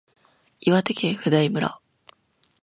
[0.61, 1.79] 岩手県普代村